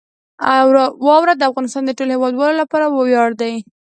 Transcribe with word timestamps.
واوره 1.05 1.33
د 1.37 1.41
افغانستان 1.51 1.83
د 1.85 1.91
ټولو 1.97 2.11
هیوادوالو 2.15 2.59
لپاره 2.61 2.85
ویاړ 2.89 3.29
دی. 3.41 3.53